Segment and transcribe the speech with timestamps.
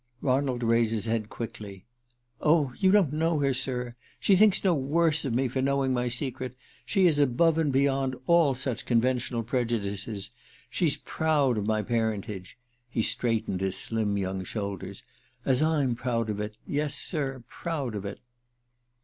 [0.23, 1.85] Ronald raised his head quickly.
[2.41, 3.93] "Oh, you don't know her, sir!
[4.19, 6.55] She thinks no worse of me for knowing my secret.
[6.87, 10.31] She is above and beyond all such conventional prejudices.
[10.71, 12.57] She's proud of my parentage"
[12.89, 15.03] he straightened his slim young shoulders
[15.45, 16.57] "as I'm proud of it...
[16.65, 18.19] yes, sir, proud of it..."